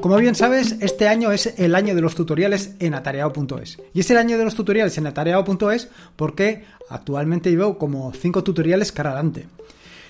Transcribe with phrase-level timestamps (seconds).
[0.00, 3.78] Como bien sabes, este año es el año de los tutoriales en atareado.es.
[3.92, 8.92] Y es el año de los tutoriales en atareado.es porque actualmente llevo como 5 tutoriales
[8.92, 9.48] cara adelante.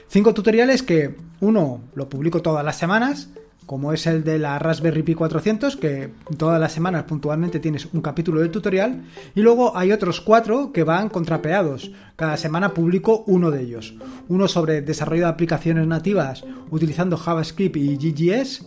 [0.08, 3.30] 5 tutoriales que uno lo publico todas las semanas,
[3.66, 8.00] como es el de la Raspberry Pi 400, que todas las semanas puntualmente tienes un
[8.00, 9.04] capítulo del tutorial,
[9.34, 11.92] y luego hay otros cuatro que van contrapeados.
[12.16, 13.94] Cada semana publico uno de ellos.
[14.28, 18.64] Uno sobre desarrollo de aplicaciones nativas utilizando JavaScript y GGS,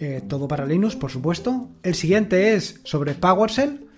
[0.00, 1.68] eh, todo para Linux, por supuesto.
[1.82, 3.88] El siguiente es sobre PowerShell,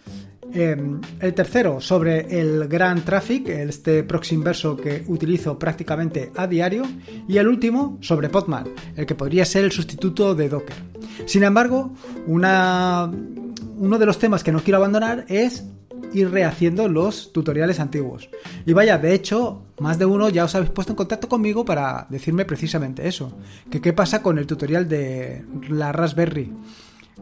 [0.53, 6.83] Em, el tercero, sobre el Grand Traffic, este proxy inverso que utilizo prácticamente a diario.
[7.29, 10.77] Y el último, sobre Podman, el que podría ser el sustituto de Docker.
[11.27, 11.95] Sin embargo,
[12.27, 13.11] una,
[13.77, 15.65] uno de los temas que no quiero abandonar es
[16.13, 18.31] ir rehaciendo los tutoriales antiguos.
[18.67, 22.07] Y vaya, de hecho, más de uno ya os habéis puesto en contacto conmigo para
[22.11, 23.37] decirme precisamente eso.
[23.71, 26.53] Que qué pasa con el tutorial de la Raspberry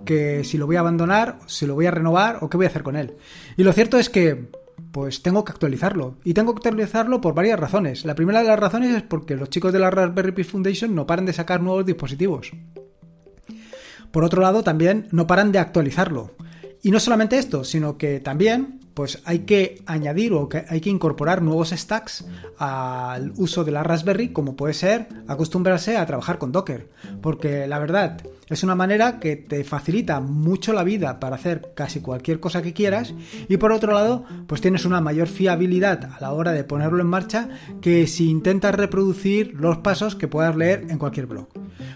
[0.04, 2.68] que si lo voy a abandonar, si lo voy a renovar o qué voy a
[2.68, 3.16] hacer con él.
[3.56, 4.48] Y lo cierto es que
[4.92, 6.16] pues tengo que actualizarlo.
[6.24, 8.04] Y tengo que actualizarlo por varias razones.
[8.04, 11.06] La primera de las razones es porque los chicos de la Raspberry Pi Foundation no
[11.06, 12.52] paran de sacar nuevos dispositivos.
[14.10, 16.32] Por otro lado, también no paran de actualizarlo.
[16.82, 20.90] Y no solamente esto, sino que también pues hay que añadir o que hay que
[20.90, 22.24] incorporar nuevos stacks
[22.58, 26.88] al uso de la Raspberry, como puede ser acostumbrarse a trabajar con Docker.
[27.22, 32.00] Porque la verdad, es una manera que te facilita mucho la vida para hacer casi
[32.00, 33.14] cualquier cosa que quieras
[33.48, 37.06] y por otro lado, pues tienes una mayor fiabilidad a la hora de ponerlo en
[37.06, 37.48] marcha
[37.80, 41.48] que si intentas reproducir los pasos que puedas leer en cualquier blog.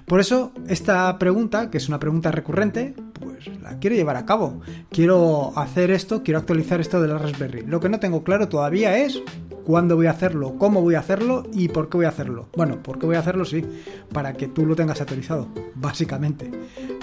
[0.07, 4.61] Por eso, esta pregunta, que es una pregunta recurrente, pues la quiero llevar a cabo.
[4.91, 7.65] Quiero hacer esto, quiero actualizar esto de la Raspberry.
[7.67, 9.23] Lo que no tengo claro todavía es
[9.65, 12.49] cuándo voy a hacerlo, cómo voy a hacerlo y por qué voy a hacerlo.
[12.57, 13.65] Bueno, por qué voy a hacerlo sí,
[14.13, 16.51] para que tú lo tengas actualizado, básicamente.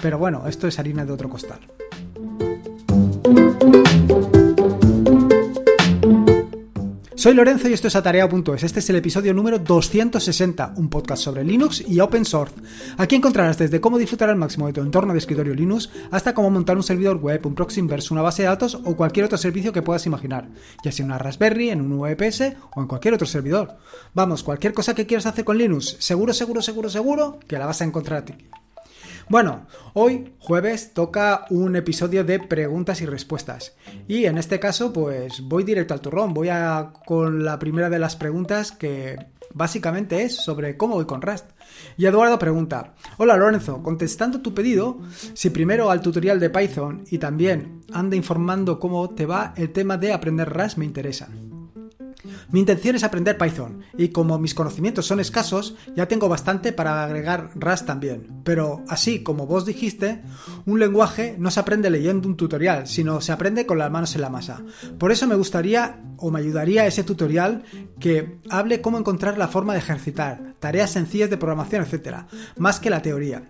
[0.01, 1.59] Pero bueno, esto es harina de otro costal.
[7.19, 8.63] Soy Lorenzo y esto es Atareado.es.
[8.63, 12.55] Este es el episodio número 260, un podcast sobre Linux y Open Source.
[12.97, 16.49] Aquí encontrarás desde cómo disfrutar al máximo de tu entorno de escritorio Linux hasta cómo
[16.49, 19.73] montar un servidor web, un proxy inverse, una base de datos o cualquier otro servicio
[19.73, 20.47] que puedas imaginar,
[20.81, 23.75] ya sea en una Raspberry, en un VPS o en cualquier otro servidor.
[24.13, 27.81] Vamos, cualquier cosa que quieras hacer con Linux, seguro, seguro, seguro, seguro que la vas
[27.81, 28.35] a encontrar aquí.
[29.29, 33.75] Bueno, hoy jueves toca un episodio de preguntas y respuestas.
[34.07, 36.33] Y en este caso, pues voy directo al turrón.
[36.33, 39.17] Voy a con la primera de las preguntas que
[39.53, 41.45] básicamente es sobre cómo voy con Rust.
[41.95, 44.97] Y Eduardo pregunta, hola Lorenzo, contestando tu pedido,
[45.35, 49.97] si primero al tutorial de Python y también anda informando cómo te va el tema
[49.97, 51.29] de aprender Rust me interesa.
[52.51, 57.03] Mi intención es aprender Python y como mis conocimientos son escasos, ya tengo bastante para
[57.03, 58.41] agregar Rust también.
[58.43, 60.21] Pero así como vos dijiste,
[60.65, 64.21] un lenguaje no se aprende leyendo un tutorial, sino se aprende con las manos en
[64.21, 64.61] la masa.
[64.97, 67.63] Por eso me gustaría o me ayudaría ese tutorial
[67.99, 72.25] que hable cómo encontrar la forma de ejercitar, tareas sencillas de programación, etc.
[72.57, 73.49] Más que la teoría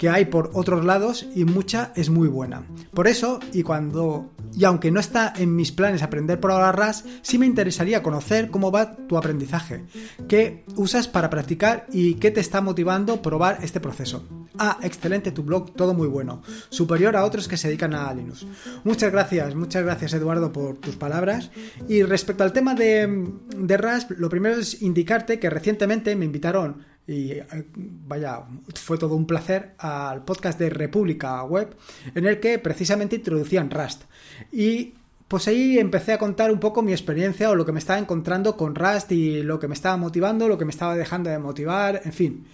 [0.00, 2.62] que hay por otros lados y mucha es muy buena.
[2.94, 7.04] Por eso, y cuando y aunque no está en mis planes aprender por ahora RAS,
[7.22, 9.84] sí me interesaría conocer cómo va tu aprendizaje,
[10.28, 14.26] qué usas para practicar y qué te está motivando probar este proceso.
[14.58, 18.46] Ah, excelente tu blog, todo muy bueno, superior a otros que se dedican a Linux.
[18.84, 21.50] Muchas gracias, muchas gracias Eduardo por tus palabras.
[21.88, 26.89] Y respecto al tema de, de RAS, lo primero es indicarte que recientemente me invitaron
[27.10, 27.44] y eh,
[27.74, 28.44] vaya,
[28.76, 31.74] fue todo un placer al podcast de República Web,
[32.14, 34.04] en el que precisamente introducían Rust.
[34.52, 34.94] Y
[35.26, 38.56] pues ahí empecé a contar un poco mi experiencia o lo que me estaba encontrando
[38.56, 42.00] con Rust y lo que me estaba motivando, lo que me estaba dejando de motivar,
[42.04, 42.46] en fin.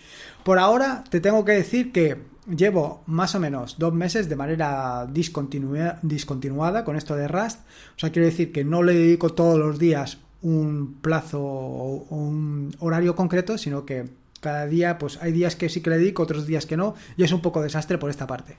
[0.43, 2.17] Por ahora te tengo que decir que
[2.49, 7.61] llevo más o menos dos meses de manera discontinuada con esto de Rust.
[7.95, 12.75] O sea, quiero decir que no le dedico todos los días un plazo o un
[12.79, 16.47] horario concreto, sino que cada día, pues hay días que sí que le dedico, otros
[16.47, 18.59] días que no, y es un poco desastre por esta parte.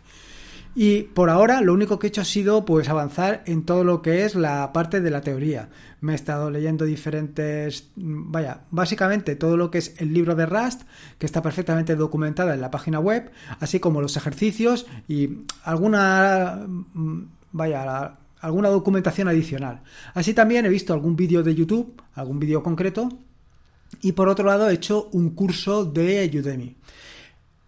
[0.76, 4.02] Y por ahora lo único que he hecho ha sido pues avanzar en todo lo
[4.02, 5.70] que es la parte de la teoría.
[6.02, 10.82] Me he estado leyendo diferentes, vaya, básicamente todo lo que es el libro de Rust,
[11.18, 13.32] que está perfectamente documentada en la página web,
[13.62, 16.68] así como los ejercicios y alguna,
[17.54, 19.84] vaya, alguna documentación adicional.
[20.14, 23.10] Así también he visto algún vídeo de YouTube, algún vídeo concreto,
[24.02, 26.76] y por otro lado he hecho un curso de Udemy.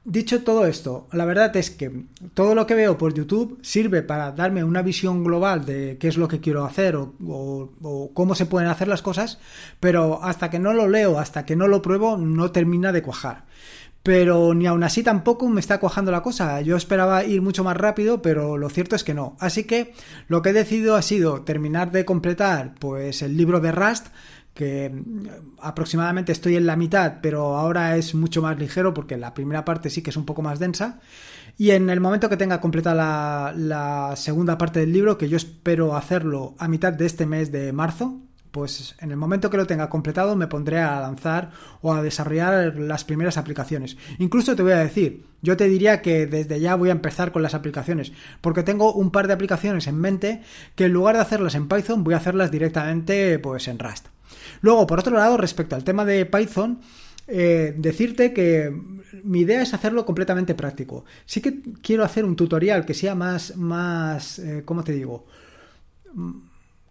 [0.05, 4.31] Dicho todo esto, la verdad es que todo lo que veo por YouTube sirve para
[4.31, 8.69] darme una visión global de qué es lo que quiero hacer o, cómo se pueden
[8.69, 9.39] hacer las cosas,
[9.79, 13.45] pero hasta que no lo leo, hasta que no lo pruebo, no termina de cuajar.
[14.01, 16.61] pero ni aún así tampoco me está cuajando la cosa.
[16.61, 19.35] Yo esperaba ir mucho más rápido, pero lo cierto es que no.
[19.39, 19.93] Así que
[20.29, 24.07] lo que he decidido ha sido terminar de completar pues el libro de Rust
[24.53, 25.27] que mm,
[25.61, 29.89] aproximadamente estoy en la mitad, pero ahora es mucho más ligero porque la primera parte
[29.89, 30.99] sí que es un poco más densa.
[31.57, 35.95] Y en el momento que tenga completada la, segunda parte del libro, que yo espero
[35.95, 39.89] hacerlo a mitad de este mes de marzo, pues en el momento que lo tenga
[39.89, 41.51] completado me pondré a lanzar
[41.81, 43.97] o a desarrollar las primeras aplicaciones.
[44.19, 47.43] Incluso te voy a decir, yo te diría que desde ya voy a empezar con
[47.43, 50.41] las aplicaciones, porque tengo un par de aplicaciones en mente
[50.75, 54.07] que en lugar de hacerlas en Python voy a hacerlas directamente pues en Rust.
[54.61, 56.79] Luego, por otro lado, respecto al tema de Python,
[57.27, 58.73] eh, decirte que
[59.23, 61.05] mi idea es hacerlo completamente práctico.
[61.25, 65.27] Sí que quiero hacer un tutorial que sea más, más, eh, ¿cómo te digo?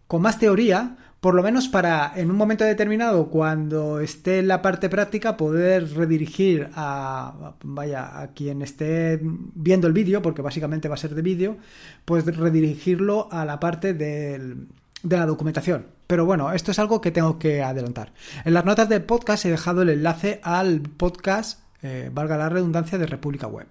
[0.06, 4.62] Con más teoría, por lo menos para en un momento determinado, cuando esté en la
[4.62, 10.94] parte práctica, poder redirigir a, vaya, a quien esté viendo el vídeo, porque básicamente va
[10.94, 11.56] a ser de vídeo,
[12.05, 14.56] pues redirigirlo a la parte de
[15.03, 15.98] la documentación.
[16.09, 18.15] Pero bueno, esto es algo que tengo que adelantar.
[18.47, 22.97] En las notas del podcast he dejado el enlace al podcast, eh, valga la redundancia,
[22.97, 23.67] de República Web.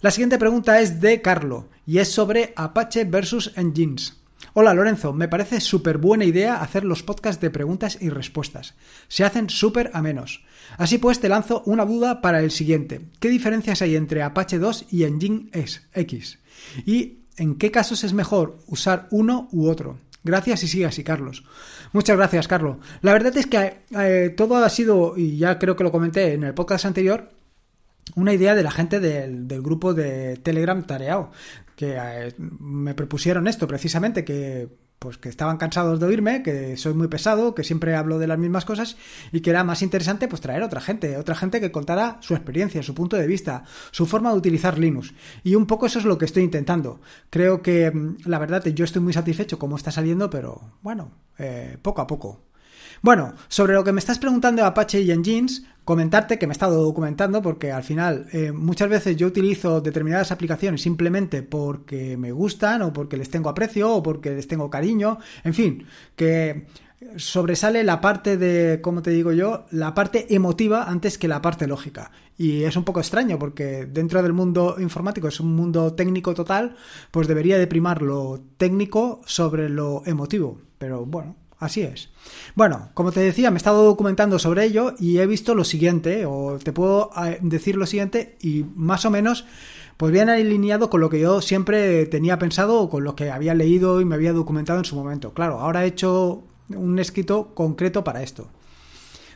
[0.00, 4.16] La siguiente pregunta es de Carlo y es sobre Apache versus Engines.
[4.54, 8.74] Hola Lorenzo, me parece súper buena idea hacer los podcasts de preguntas y respuestas.
[9.08, 10.44] Se hacen súper amenos.
[10.76, 13.00] Así pues, te lanzo una duda para el siguiente.
[13.18, 16.38] ¿Qué diferencias hay entre Apache 2 y Engine X?
[16.86, 19.98] ¿Y en qué casos es mejor usar uno u otro?
[20.24, 21.44] Gracias y sigue así, Carlos.
[21.92, 22.78] Muchas gracias, Carlos.
[23.02, 26.44] La verdad es que eh, todo ha sido, y ya creo que lo comenté en
[26.44, 27.30] el podcast anterior,
[28.14, 31.30] una idea de la gente del, grupo de Telegram Tareao,
[31.76, 34.68] que eh, me propusieron esto precisamente, que
[34.98, 38.38] pues que estaban cansados de oírme, que soy muy pesado, que siempre hablo de las
[38.38, 38.96] mismas cosas
[39.32, 42.82] y que era más interesante pues traer otra gente, otra gente que contara su experiencia,
[42.82, 45.14] su punto de vista, su forma de utilizar Linux.
[45.44, 47.00] Y un poco eso es lo que estoy intentando.
[47.30, 51.78] Creo que mm, la verdad yo estoy muy satisfecho como está saliendo, pero bueno, eh,
[51.80, 52.47] poco a poco.
[53.00, 56.52] Bueno, sobre lo que me estás preguntando de Apache y Engines, comentarte que me he
[56.52, 62.32] estado documentando porque al final eh, muchas veces yo utilizo determinadas aplicaciones simplemente porque me
[62.32, 65.86] gustan o porque les tengo aprecio o porque les tengo cariño, en fin,
[66.16, 66.66] que
[67.16, 71.66] sobresale la parte de, como te digo yo, la parte emotiva antes que la parte
[71.66, 72.10] lógica.
[72.36, 76.76] Y es un poco extraño porque dentro del mundo informático es un mundo técnico total,
[77.10, 80.60] pues debería de primar lo técnico sobre lo emotivo.
[80.78, 82.08] Pero bueno, Así es.
[82.54, 86.24] Bueno, como te decía, me he estado documentando sobre ello y he visto lo siguiente,
[86.24, 89.44] o te puedo eh, decir lo siguiente, y más o menos,
[89.96, 93.54] pues bien alineado con lo que yo siempre tenía pensado o con lo que había
[93.54, 95.34] leído y me había documentado en su momento.
[95.34, 98.48] Claro, ahora he hecho un escrito concreto para esto.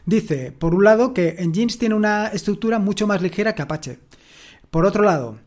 [0.06, 3.98] Dice, por un lado, que Engines tiene una estructura mucho más ligera que Apache.
[4.70, 5.38] Por otro lado,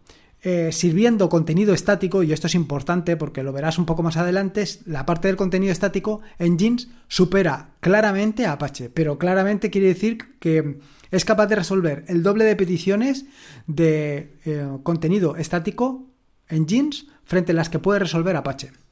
[0.47, 4.63] eh, sirviendo contenido estático, y esto es importante porque lo verás un poco más adelante,
[4.85, 10.37] la parte del contenido estático en Jeans supera claramente a Apache, pero claramente quiere decir
[10.37, 10.77] que
[11.09, 13.25] es capaz de resolver el doble de peticiones
[13.65, 16.05] de eh, contenido estático
[16.47, 18.84] en Jeans frente a las que puede resolver Apache.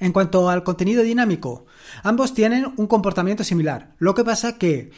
[0.00, 1.66] En cuanto al contenido dinámico,
[2.02, 3.92] ambos tienen un comportamiento similar.
[3.98, 4.90] Lo que pasa que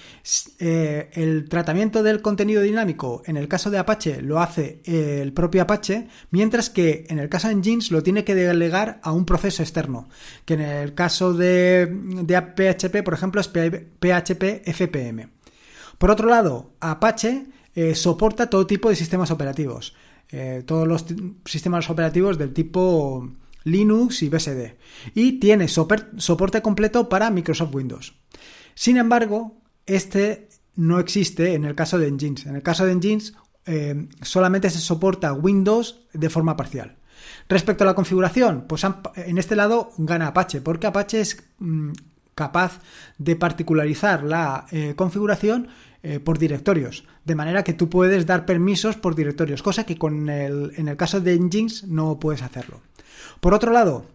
[0.60, 5.32] eh, el tratamiento del contenido dinámico en el caso de Apache lo hace eh, el
[5.32, 9.24] propio Apache, mientras que en el caso de Nginx lo tiene que delegar a un
[9.26, 10.08] proceso externo,
[10.44, 11.92] que en el caso de,
[12.24, 15.30] PHP, por ejemplo, es PHP FPM.
[15.98, 19.96] Por otro lado, Apache eh, soporta todo tipo de sistemas operativos.
[20.64, 21.04] todos los
[21.44, 23.28] sistemas operativos del tipo
[23.64, 24.76] Linux y BSD.
[25.14, 28.14] Y tiene soporte completo para Microsoft Windows.
[28.74, 32.46] Sin embargo, este no existe en el caso de Engines.
[32.46, 33.34] En el caso de Engines
[33.66, 36.96] eh, solamente se soporta Windows de forma parcial.
[37.48, 38.84] Respecto a la configuración, pues
[39.16, 41.92] en este lado gana Apache, porque Apache es mm,
[42.34, 42.80] capaz
[43.18, 45.68] de particularizar la eh, configuración
[46.02, 50.28] eh, por directorios, de manera que tú puedes dar permisos por directorios, cosa que con
[50.28, 52.80] en el caso de Engines no puedes hacerlo.
[53.40, 54.06] Por otro lado,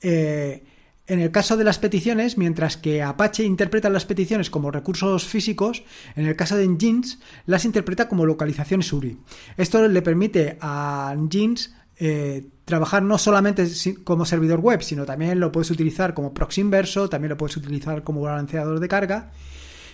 [0.00, 0.64] eh,
[1.06, 5.82] en el caso de las peticiones, mientras que Apache interpreta las peticiones como recursos físicos,
[6.16, 9.18] en el caso de Nginx las interpreta como localizaciones URI.
[9.56, 13.66] Esto le permite a Nginx eh, trabajar no solamente
[14.04, 18.04] como servidor web, sino también lo puedes utilizar como proxy inverso, también lo puedes utilizar
[18.04, 19.32] como balanceador de carga.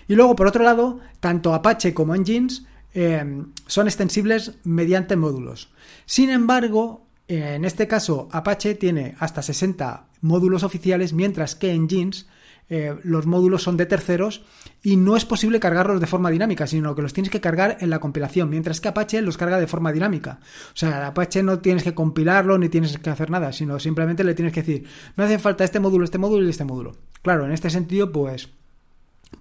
[0.09, 5.71] Y luego, por otro lado, tanto Apache como Nginx eh, son extensibles mediante módulos.
[6.07, 12.27] Sin embargo, en este caso, Apache tiene hasta 60 módulos oficiales, mientras que en Jeans
[12.71, 14.43] eh, los módulos son de terceros
[14.83, 17.91] y no es posible cargarlos de forma dinámica, sino que los tienes que cargar en
[17.91, 20.41] la compilación, mientras que Apache los carga de forma dinámica.
[20.69, 24.35] O sea, Apache no tienes que compilarlo ni tienes que hacer nada, sino simplemente le
[24.35, 26.97] tienes que decir, me hace falta este módulo, este módulo y este módulo.
[27.23, 28.49] Claro, en este sentido, pues,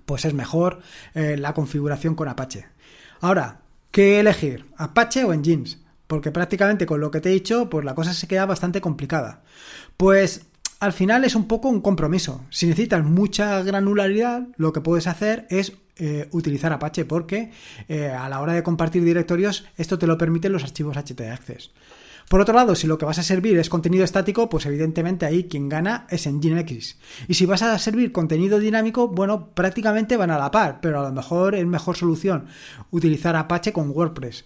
[0.05, 0.79] pues es mejor
[1.13, 2.67] eh, la configuración con Apache.
[3.21, 4.65] Ahora, ¿qué elegir?
[4.77, 5.79] ¿Apache o Engines?
[6.07, 9.43] Porque prácticamente con lo que te he dicho, pues la cosa se queda bastante complicada.
[9.97, 10.45] Pues
[10.79, 12.45] al final es un poco un compromiso.
[12.50, 17.51] Si necesitas mucha granularidad, lo que puedes hacer es eh, utilizar Apache porque
[17.88, 21.71] eh, a la hora de compartir directorios esto te lo permiten los archivos htaccess.
[22.29, 25.45] Por otro lado, si lo que vas a servir es contenido estático, pues evidentemente ahí
[25.45, 26.97] quien gana es Nginx.
[27.27, 31.03] Y si vas a servir contenido dinámico, bueno, prácticamente van a la par, pero a
[31.03, 32.45] lo mejor es mejor solución
[32.91, 34.45] utilizar Apache con WordPress.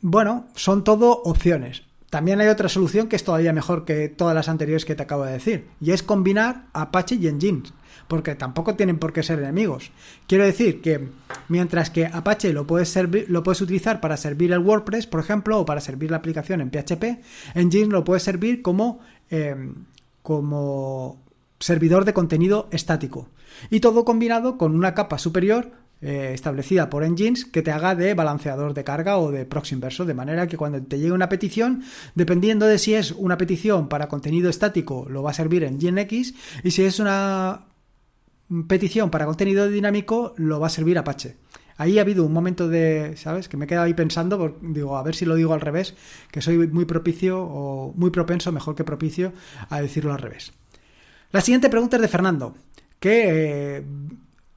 [0.00, 1.82] Bueno, son todo opciones.
[2.10, 5.24] También hay otra solución que es todavía mejor que todas las anteriores que te acabo
[5.24, 7.72] de decir, y es combinar Apache y Nginx,
[8.06, 9.90] porque tampoco tienen por qué ser enemigos.
[10.28, 11.08] Quiero decir que
[11.48, 15.60] mientras que Apache lo puedes, servir, lo puedes utilizar para servir el WordPress, por ejemplo,
[15.60, 17.22] o para servir la aplicación en PHP,
[17.56, 19.74] Nginx lo puedes servir como, em,
[20.22, 21.22] como
[21.58, 23.28] servidor de contenido estático.
[23.70, 25.72] Y todo combinado con una capa superior
[26.02, 30.04] eh, establecida por engines que te haga de balanceador de carga o de proxy inverso,
[30.04, 31.82] de manera que cuando te llegue una petición,
[32.14, 36.34] dependiendo de si es una petición para contenido estático, lo va a servir en GenX,
[36.62, 37.66] y si es una
[38.68, 41.36] petición para contenido dinámico, lo va a servir Apache.
[41.78, 43.48] Ahí ha habido un momento de, ¿sabes?
[43.48, 45.94] Que me he quedado ahí pensando, digo, a ver si lo digo al revés,
[46.30, 49.32] que soy muy propicio o muy propenso, mejor que propicio,
[49.68, 50.52] a decirlo al revés.
[51.32, 52.54] La siguiente pregunta es de Fernando,
[52.98, 53.84] que eh,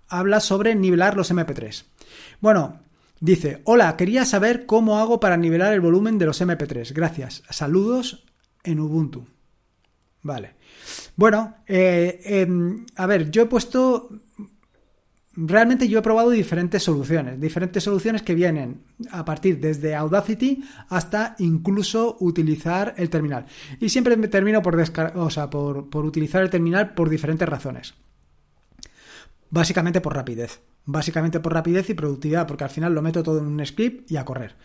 [0.10, 1.86] habla sobre nivelar los MP3.
[2.42, 2.82] Bueno,
[3.20, 6.94] dice, hola, quería saber cómo hago para nivelar el volumen de los MP3.
[6.94, 7.44] Gracias.
[7.50, 8.26] Saludos
[8.64, 9.26] en Ubuntu.
[10.22, 10.56] Vale.
[11.16, 14.10] Bueno, eh, em, a ver, yo he puesto...
[15.42, 21.36] Realmente yo he probado diferentes soluciones, diferentes soluciones que vienen a partir desde Audacity hasta
[21.40, 23.46] incluso utilizar el terminal.
[23.80, 24.76] Y siempre me termino por,
[25.16, 27.94] o sea, por, por utilizar el terminal por diferentes razones.
[29.52, 30.62] Básicamente por rapidez.
[30.86, 34.18] Básicamente por rapidez y productividad, porque al final lo meto todo en un script y
[34.18, 34.56] a correr.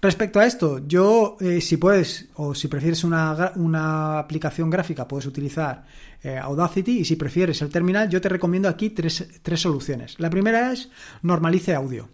[0.00, 5.84] Respecto a esto, yo, eh, si puedes, o si prefieres una, aplicación gráfica, puedes utilizar
[6.22, 10.18] eh, Audacity, y si prefieres el terminal, yo te recomiendo aquí tres, tres soluciones.
[10.18, 10.90] La primera es
[11.22, 12.08] normalice audio.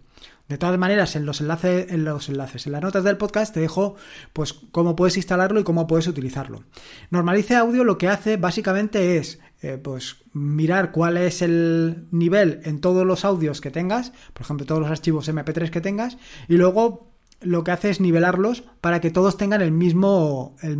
[0.51, 3.61] De todas maneras, en los enlaces, en los enlaces, en las notas del podcast te
[3.61, 3.95] dejo
[4.33, 6.65] pues cómo puedes instalarlo y cómo puedes utilizarlo.
[7.09, 12.79] Normalice audio lo que hace básicamente es eh, pues mirar cuál es el nivel en
[12.79, 17.11] todos los audios que tengas, por ejemplo, todos los archivos MP3 que tengas, y luego
[17.41, 20.77] lo que hace es nivelarlos para que todos tengan el mismo, el,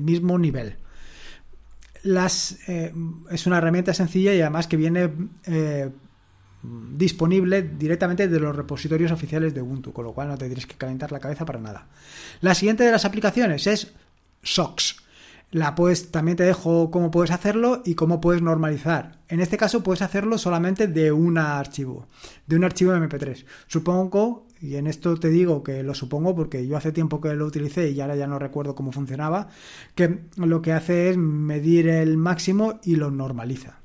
[0.00, 0.76] mismo nivel.
[2.02, 2.94] Las, eh,
[3.30, 5.10] es una herramienta sencilla y además que viene
[5.44, 5.90] eh,
[6.62, 10.76] disponible directamente de los repositorios oficiales de Ubuntu, con lo cual no te tienes que
[10.76, 11.88] calentar la cabeza para nada.
[12.40, 13.92] La siguiente de las aplicaciones es
[14.42, 15.03] SOX.
[15.54, 19.20] La puedes, también te dejo cómo puedes hacerlo y cómo puedes normalizar.
[19.28, 22.08] En este caso puedes hacerlo solamente de un archivo,
[22.48, 23.44] de un archivo MP3.
[23.68, 27.46] Supongo, y en esto te digo que lo supongo porque yo hace tiempo que lo
[27.46, 29.46] utilicé y ahora ya no recuerdo cómo funcionaba,
[29.94, 33.78] que lo que hace es medir el máximo y lo normaliza.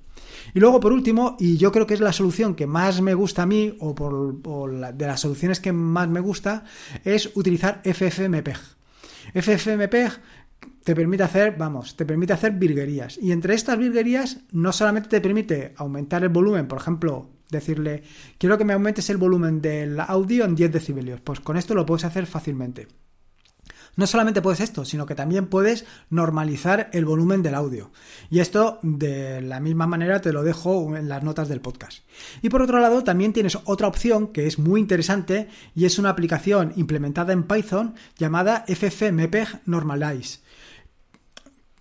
[0.55, 3.43] Y luego, por último, y yo creo que es la solución que más me gusta
[3.43, 6.63] a mí, o, por, de las soluciones que más me gusta,
[7.03, 8.57] es utilizar FFmpeg.
[9.35, 10.19] FFmpeg
[10.83, 13.17] te permite hacer, vamos, te permite hacer virguerías.
[13.17, 18.03] Y entre estas virguerías no solamente te permite aumentar el volumen, por ejemplo, decirle,
[18.37, 21.21] quiero que me aumentes el volumen del audio en 10 decibelios.
[21.21, 22.87] Pues con esto lo puedes hacer fácilmente.
[23.95, 27.91] No solamente puedes esto, sino que también puedes normalizar el volumen del audio.
[28.29, 32.03] Y esto de la misma manera te lo dejo en las notas del podcast.
[32.41, 36.11] Y por otro lado, también tienes otra opción que es muy interesante y es una
[36.11, 40.39] aplicación implementada en Python llamada FFmpeg Normalize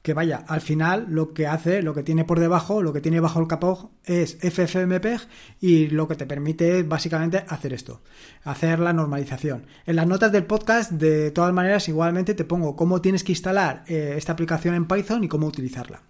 [0.08, 3.20] que vaya, al final lo que hace, lo que tiene por debajo, lo que tiene
[3.20, 5.20] bajo el capó es FFmpeg
[5.60, 8.00] y lo que te permite es básicamente hacer esto,
[8.42, 9.66] hacer la normalización.
[9.84, 13.84] En las notas del podcast, de todas maneras, igualmente te pongo cómo tienes que instalar
[13.86, 16.00] eh, esta aplicación en Python y cómo utilizarla.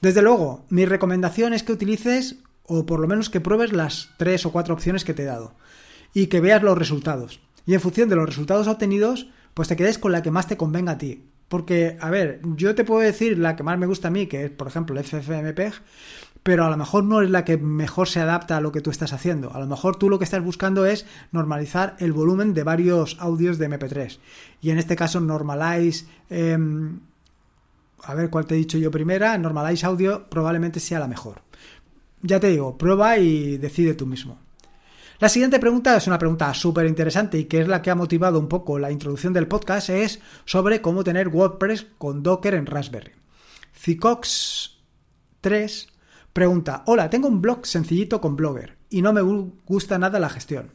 [0.00, 4.44] Desde luego, mi recomendación es que utilices o por lo menos que pruebes las tres
[4.44, 5.54] o cuatro opciones que te he dado
[6.12, 7.38] y que veas los resultados.
[7.64, 10.56] Y en función de los resultados obtenidos, pues te quedes con la que más te
[10.56, 11.30] convenga a ti.
[11.48, 14.46] Porque, a ver, yo te puedo decir la que más me gusta a mí, que
[14.46, 15.74] es, por ejemplo, FFmpeg,
[16.42, 18.90] pero a lo mejor no es la que mejor se adapta a lo que tú
[18.90, 19.52] estás haciendo.
[19.52, 23.58] A lo mejor tú lo que estás buscando es normalizar el volumen de varios audios
[23.58, 24.18] de MP3.
[24.60, 26.06] Y en este caso, Normalize.
[26.30, 27.00] Em,
[28.04, 29.36] a ver cuál te he dicho yo primera.
[29.38, 31.42] Normalize Audio probablemente sea la mejor.
[32.22, 34.38] ya te digo, prueba y decide tú mismo.
[35.18, 38.38] La siguiente pregunta es una pregunta súper interesante y que es la que ha motivado
[38.38, 43.12] un poco la introducción del podcast, es sobre cómo tener WordPress con Docker en Raspberry.
[43.74, 44.78] Cicox
[45.40, 45.88] 3
[46.34, 50.72] pregunta, hola, tengo un blog sencillito con Blogger y no me gusta nada la gestión.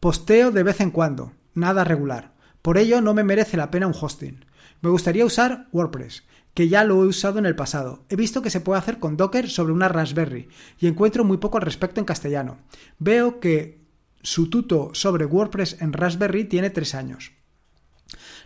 [0.00, 2.34] Posteo de vez en cuando, nada regular.
[2.60, 4.44] Por ello no me merece la pena un hosting.
[4.84, 8.04] Me gustaría usar WordPress, que ya lo he usado en el pasado.
[8.10, 11.56] He visto que se puede hacer con Docker sobre una Raspberry y encuentro muy poco
[11.56, 12.58] al respecto en castellano.
[12.98, 13.80] Veo que
[14.20, 17.32] su tuto sobre WordPress en Raspberry tiene tres años.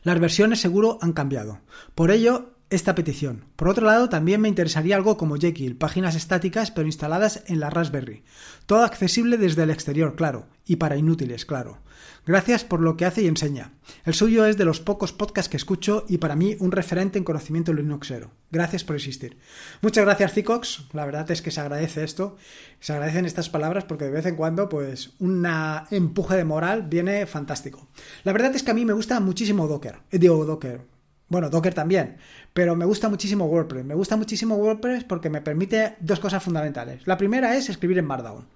[0.04, 1.58] Las versiones seguro han cambiado.
[1.96, 3.44] Por ello, esta petición.
[3.56, 7.70] Por otro lado, también me interesaría algo como Jekyll, páginas estáticas pero instaladas en la
[7.70, 8.22] Raspberry.
[8.66, 11.78] Todo accesible desde el exterior, claro, y para inútiles, claro.
[12.26, 13.72] Gracias por lo que hace y enseña.
[14.04, 17.24] El suyo es de los pocos podcasts que escucho y para mí un referente en
[17.24, 18.32] conocimiento Linuxero.
[18.50, 19.38] Gracias por existir.
[19.80, 20.88] Muchas gracias, Cicox.
[20.92, 22.36] La verdad es que se agradece esto.
[22.80, 25.46] Se agradecen estas palabras porque de vez en cuando, pues, un
[25.90, 27.88] empuje de moral viene fantástico.
[28.24, 30.00] La verdad es que a mí me gusta muchísimo Docker.
[30.10, 30.97] Eh, digo, Docker.
[31.28, 32.16] Bueno, Docker también.
[32.52, 33.84] Pero me gusta muchísimo WordPress.
[33.84, 37.06] Me gusta muchísimo WordPress porque me permite dos cosas fundamentales.
[37.06, 38.46] La primera es escribir en Markdown.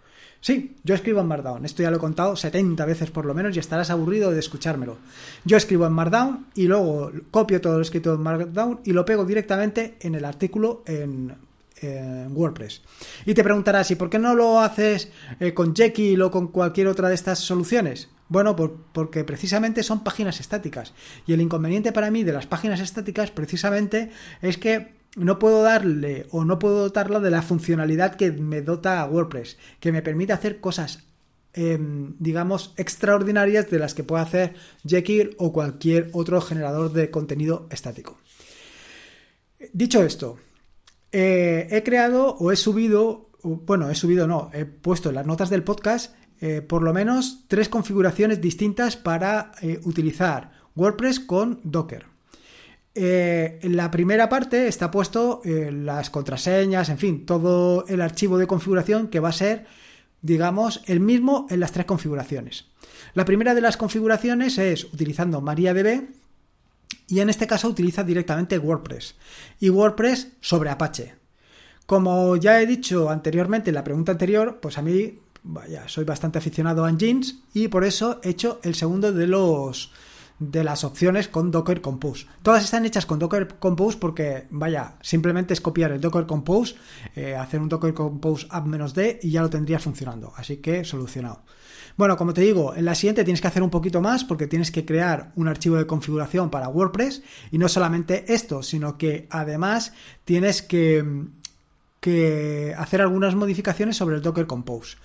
[0.42, 1.64] Sí, yo escribo en Markdown.
[1.64, 4.96] Esto ya lo he contado 70 veces por lo menos y estarás aburrido de escuchármelo.
[5.44, 9.24] Yo escribo en Markdown y luego copio todo lo escrito en Markdown y lo pego
[9.24, 11.32] directamente en el artículo en,
[12.30, 12.80] WordPress.
[13.26, 15.10] Y te preguntarás, ¿y por qué no lo haces
[15.40, 18.08] eh, con Jekyll o con cualquier otra de estas soluciones?
[18.32, 20.94] Bueno, porque precisamente son páginas estáticas.
[21.26, 24.10] Y el inconveniente para mí de las páginas estáticas precisamente
[24.40, 29.04] es que no puedo darle o no puedo dotarlo de la funcionalidad que me dota
[29.04, 31.04] WordPress, que me permite hacer cosas,
[31.52, 34.54] em, digamos, extraordinarias de las que puede hacer
[34.86, 38.16] Jekyll o cualquier otro generador de contenido estático.
[39.74, 40.38] Dicho esto,
[41.12, 45.50] eh, he creado o he subido, bueno, he subido no, he puesto en las notas
[45.50, 52.06] del podcast eh, por lo menos tres configuraciones distintas para eh, utilizar WordPress con Docker.
[52.96, 58.48] Eh, en la primera parte está puesto las contraseñas, en fin, todo el archivo de
[58.48, 59.66] configuración que va a ser,
[60.20, 62.66] digamos, el mismo en las tres configuraciones.
[63.14, 66.08] La primera de las configuraciones es utilizando MariaDB
[67.06, 69.14] y en este caso utiliza directamente WordPress
[69.60, 71.14] y WordPress sobre Apache.
[71.86, 76.38] Como ya he dicho anteriormente en la pregunta anterior, pues a mí, vaya, soy bastante
[76.38, 79.92] aficionado a Engines y por eso he hecho el segundo de los
[80.50, 82.26] de las opciones con Docker Compose.
[82.42, 86.74] Todas están hechas con Docker Compose porque, vaya, simplemente es copiar el Docker Compose,
[87.14, 90.32] eh, hacer un Docker Compose app-d y ya lo tendría funcionando.
[90.36, 91.44] Así que solucionado.
[91.96, 94.70] Bueno, como te digo, en la siguiente tienes que hacer un poquito más porque tienes
[94.70, 99.92] que crear un archivo de configuración para WordPress y no solamente esto, sino que además
[100.24, 101.04] tienes que,
[102.02, 104.96] que hacer algunas modificaciones sobre el Docker Compose.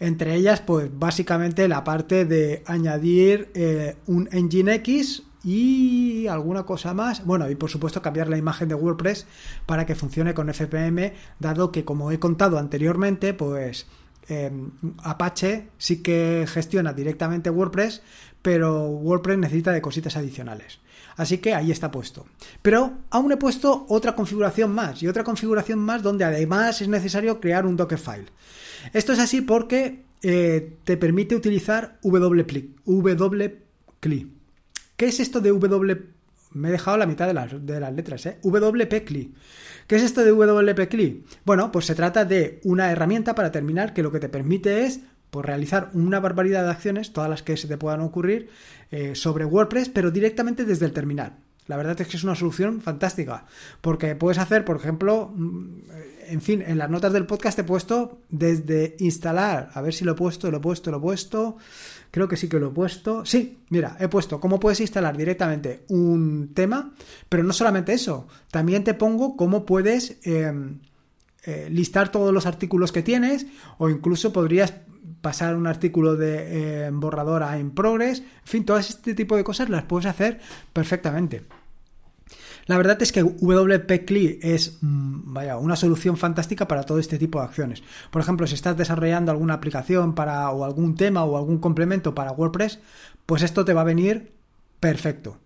[0.00, 6.92] Entre ellas, pues básicamente la parte de añadir eh, un engine X y alguna cosa
[6.92, 7.24] más.
[7.24, 9.26] Bueno, y por supuesto cambiar la imagen de WordPress
[9.64, 13.86] para que funcione con FPM, dado que como he contado anteriormente, pues
[14.28, 14.70] em,
[15.02, 18.02] Apache sí que gestiona directamente WordPress,
[18.42, 20.80] pero WordPress necesita de cositas adicionales.
[21.16, 22.26] Así que ahí está puesto.
[22.62, 27.40] Pero aún he puesto otra configuración más y otra configuración más donde además es necesario
[27.40, 28.26] crear un Dockerfile.
[28.92, 32.72] Esto es así porque eh, te permite utilizar WCLI.
[34.96, 36.02] ¿Qué es esto de W?
[36.52, 38.38] Me he dejado la mitad de las, de las letras, ¿eh?
[38.42, 39.34] WPCLI.
[39.86, 41.24] ¿Qué es esto de WPCLI?
[41.44, 45.00] Bueno, pues se trata de una herramienta para terminar que lo que te permite es
[45.30, 48.50] pues, realizar una barbaridad de acciones, todas las que se te puedan ocurrir,
[48.90, 51.38] eh, sobre WordPress, pero directamente desde el terminal.
[51.66, 53.46] La verdad es que es una solución fantástica,
[53.80, 55.80] porque puedes hacer, por ejemplo, mm,
[56.32, 60.12] en fin, en las notas del podcast he puesto desde instalar, a ver si lo
[60.12, 61.58] he puesto, lo he puesto, lo he puesto,
[62.10, 63.24] creo que sí que lo he puesto.
[63.26, 66.94] Sí, mira, he puesto cómo puedes instalar directamente un tema,
[67.28, 70.80] pero no solamente eso, también te pongo cómo puedes em,
[71.44, 74.72] eh, listar todos los artículos que tienes o incluso podrías
[75.20, 79.44] pasar un artículo de eh, borrador a en progress, en fin, todo este tipo de
[79.44, 80.40] cosas las puedes hacer
[80.72, 81.42] perfectamente.
[82.66, 87.38] La verdad es que WP es mm, vaya, una solución fantástica para todo este tipo
[87.38, 87.82] de acciones.
[88.10, 92.32] Por ejemplo, si estás desarrollando alguna aplicación para o algún tema o algún complemento para
[92.32, 92.78] WordPress,
[93.26, 94.32] pues esto te va a venir
[94.80, 95.38] perfecto.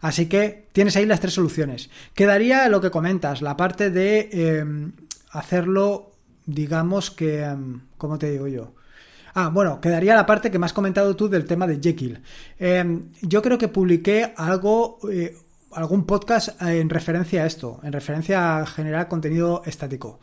[0.00, 1.88] Así que tienes ahí las tres soluciones.
[2.14, 4.92] Quedaría lo que comentas, la parte de em,
[5.30, 6.12] hacerlo,
[6.44, 8.74] digamos que, em, ¿cómo te digo yo?
[9.34, 12.20] Ah, bueno, quedaría la parte que me has comentado tú del tema de Jekyll.
[12.58, 15.36] Em, yo creo que publiqué algo, eh,
[15.74, 20.20] algún podcast en referencia a esto, en referencia a generar contenido estático.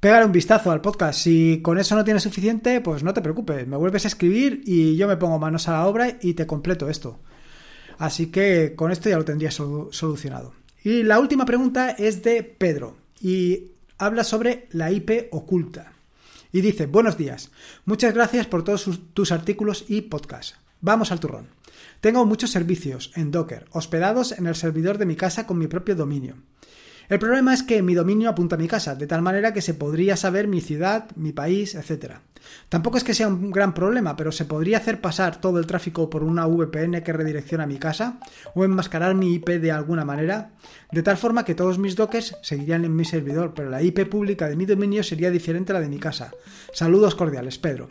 [0.00, 1.20] Pégale un vistazo al podcast.
[1.20, 3.66] Si con eso no tienes suficiente, pues no te preocupes.
[3.66, 6.88] Me vuelves a escribir y yo me pongo manos a la obra y te completo
[6.88, 7.20] esto.
[7.98, 10.54] Así que con esto ya lo tendría solucionado.
[10.82, 15.92] Y la última pregunta es de Pedro y habla sobre la IP oculta.
[16.50, 17.50] Y dice, buenos días,
[17.84, 20.56] muchas gracias por todos tus artículos y podcasts.
[20.80, 21.59] Vamos al turrón.
[22.00, 25.94] Tengo muchos servicios en Docker, hospedados en el servidor de mi casa con mi propio
[25.94, 26.36] dominio.
[27.10, 29.74] El problema es que mi dominio apunta a mi casa, de tal manera que se
[29.74, 32.14] podría saber mi ciudad, mi país, etc.
[32.70, 36.08] Tampoco es que sea un gran problema, pero se podría hacer pasar todo el tráfico
[36.08, 38.18] por una VPN que redirecciona mi casa
[38.54, 40.52] o enmascarar mi IP de alguna manera,
[40.92, 44.48] de tal forma que todos mis dockers seguirían en mi servidor, pero la IP pública
[44.48, 46.30] de mi dominio sería diferente a la de mi casa.
[46.72, 47.88] Saludos cordiales, Pedro.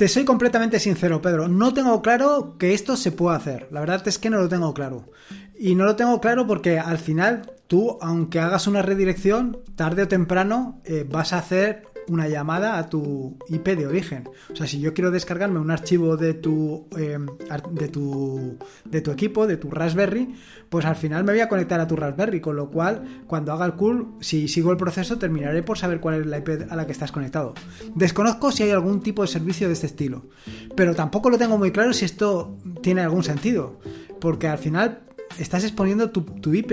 [0.00, 1.46] Te soy completamente sincero, Pedro.
[1.46, 3.68] No tengo claro que esto se pueda hacer.
[3.70, 5.10] La verdad es que no lo tengo claro.
[5.58, 10.08] Y no lo tengo claro porque al final tú, aunque hagas una redirección, tarde o
[10.08, 14.28] temprano eh, vas a hacer una llamada a tu IP de origen.
[14.52, 17.26] O sea, si yo quiero descargarme un archivo de tu, em,
[17.70, 20.34] de tu, de tu equipo, de tu Raspberry,
[20.68, 23.64] pues al final me voy a conectar a tu Raspberry, con lo cual cuando haga
[23.64, 26.86] el cool, si sigo el proceso, terminaré por saber cuál es la IP a la
[26.86, 27.54] que estás conectado.
[27.94, 30.26] Desconozco si hay algún tipo de servicio de este estilo,
[30.74, 33.78] pero tampoco lo tengo muy claro si esto tiene algún sentido,
[34.20, 35.02] porque al final
[35.38, 36.72] estás exponiendo tu, tu IP.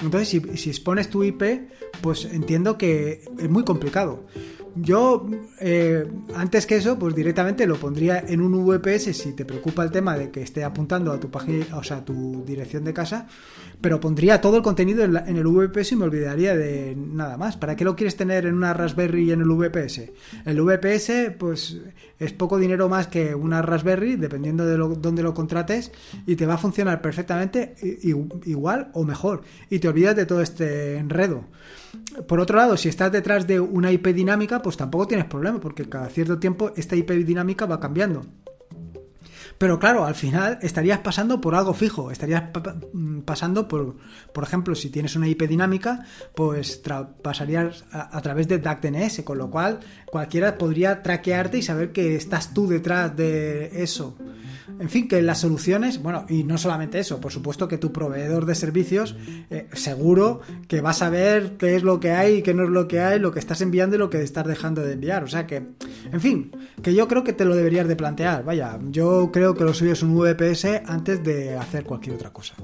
[0.00, 1.42] Entonces, si, expones tu IP,
[2.00, 4.24] pues entiendo que es muy complicado.
[4.78, 5.26] Yo,
[5.60, 9.90] eh, antes que eso, pues directamente lo pondría en un VPS si te preocupa el
[9.90, 13.26] tema de que esté apuntando a tu página, o sea, a tu dirección de casa,
[13.80, 17.56] pero pondría todo el contenido en, el VPS y me olvidaría de nada más.
[17.56, 20.10] ¿Para qué lo quieres tener en una Raspberry y en el VPS?
[20.44, 21.78] El VPS, pues
[22.18, 25.90] es poco dinero más que una Raspberry, dependiendo de lo, dónde lo contrates,
[26.26, 27.74] y te va a funcionar perfectamente
[28.44, 29.42] igual o mejor.
[29.70, 31.44] Y te olvidas de todo este enredo.
[32.26, 35.88] Por otro lado, si estás detrás de una IP dinámica, pues tampoco tienes problema, porque
[35.88, 38.24] cada cierto tiempo esta IP dinámica va cambiando.
[39.58, 42.44] Pero claro, al final estarías pasando por algo fijo, estarías
[42.92, 43.96] mm, pasando por,
[44.32, 46.82] por ejemplo, si tienes una IP dinámica, pues
[47.22, 52.52] pasarías a, través de DACDNS, con lo cual cualquiera podría traquearte y saber que estás
[52.52, 54.16] tú detrás de eso.
[54.78, 58.44] En fin, que las soluciones, bueno, y no solamente eso, por supuesto que tu proveedor
[58.44, 59.16] de servicios,
[59.48, 62.70] eh, seguro que va a saber qué es lo que hay y qué no es
[62.70, 65.24] lo que hay, lo que estás enviando y lo que estás dejando de enviar.
[65.24, 66.50] O sea que, en fin,
[66.82, 68.44] que yo creo que te lo deberías de plantear.
[68.44, 72.54] Vaya, yo que lo suyo es un VPS antes de hacer cualquier otra cosa.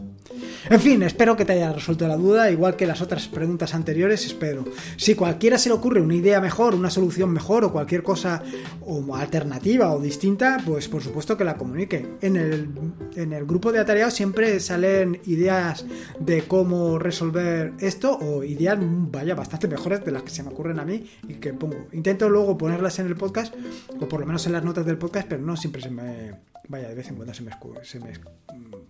[0.71, 4.25] En fin, espero que te haya resuelto la duda, igual que las otras preguntas anteriores,
[4.25, 4.64] espero.
[4.97, 8.42] Si cualquiera se le ocurre una idea mejor, una solución mejor o cualquier cosa
[8.81, 12.07] o alternativa o distinta, pues por supuesto que la comunique.
[12.21, 12.68] En el,
[13.16, 15.85] en el grupo de atareados siempre salen ideas
[16.21, 20.79] de cómo resolver esto o ideas, vaya, bastante mejores de las que se me ocurren
[20.79, 21.87] a mí y que pongo.
[21.92, 23.55] Intento luego ponerlas en el podcast
[24.01, 26.52] o por lo menos en las notas del podcast, pero no siempre se me...
[26.68, 28.12] Vaya, de vez en cuando se me, se me,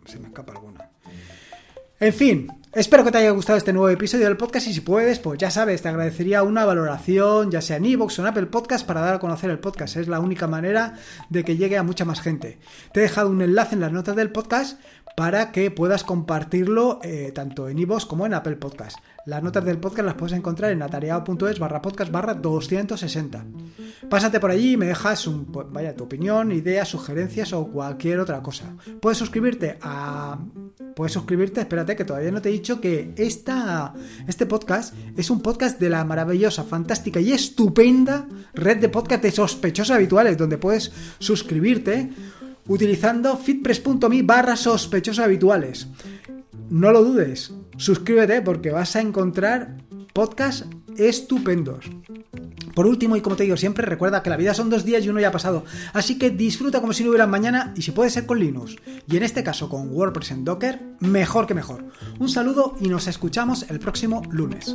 [0.04, 0.90] se me escapa alguna.
[2.02, 5.20] En fin, espero que te haya gustado este nuevo episodio del podcast y si puedes,
[5.20, 8.84] pues ya sabes, te agradecería una valoración, ya sea en iVoox o en Apple Podcast,
[8.84, 9.96] para dar a conocer el podcast.
[9.96, 10.94] Es la única manera
[11.28, 12.58] de que llegue a mucha más gente.
[12.92, 14.80] Te he dejado un enlace en las notas del podcast
[15.16, 18.98] para que puedas compartirlo eh, tanto en iVoox como en Apple Podcast.
[19.24, 23.44] Las notas del podcast las puedes encontrar en atareado.es barra podcast barra 260.
[24.10, 28.42] Pásate por allí y me dejas pues, vaya, tu opinión, ideas, sugerencias o cualquier otra
[28.42, 28.76] cosa.
[29.00, 30.38] Puedes suscribirte a...
[30.96, 33.94] Puedes suscribirte, espérate que todavía no te he dicho que esta,
[34.26, 39.30] este podcast es un podcast de la maravillosa, fantástica y estupenda red de podcast de
[39.30, 42.10] sospechosos habituales donde puedes suscribirte
[42.68, 45.88] utilizando fitpress.me barra sospechosos habituales
[46.72, 49.76] no lo dudes, suscríbete porque vas a encontrar
[50.14, 50.64] podcasts
[50.96, 51.84] estupendos.
[52.74, 55.10] Por último, y como te digo siempre, recuerda que la vida son dos días y
[55.10, 55.66] uno ya ha pasado.
[55.92, 58.76] Así que disfruta como si no hubiera mañana y si puede ser con Linux.
[59.06, 61.84] Y en este caso con WordPress en Docker, mejor que mejor.
[62.18, 64.74] Un saludo y nos escuchamos el próximo lunes.